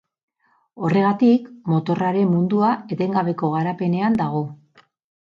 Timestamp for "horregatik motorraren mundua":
0.85-2.69